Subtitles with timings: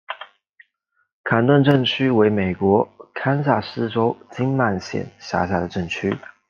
[1.23, 6.17] 坎顿镇区为美国堪萨斯州金曼县辖下的镇区。